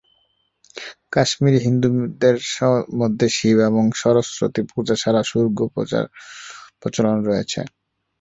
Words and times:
কাশ্মীরি 1.13 1.59
হিন্দু 1.65 1.87
দের 2.21 2.37
মধ্যে 3.01 3.27
শিব 3.37 3.57
এবং 3.69 3.83
সরস্বতী 4.01 4.61
পূজা 4.71 4.95
ছাড়াও 5.01 5.29
সূর্য 5.31 5.57
পূজার 5.73 6.05
প্রচলন 6.81 7.17
রয়েছে। 7.29 7.61